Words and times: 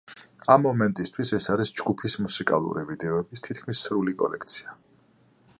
ამ 0.53 0.63
მომენტისთვის 0.67 1.33
ეს 1.39 1.47
არის 1.57 1.73
ჯგუფის 1.81 2.17
მუსიკალური 2.23 2.87
ვიდეოების 2.91 3.47
თითქმის 3.49 3.85
სრული 3.89 4.19
კოლექცია. 4.23 4.79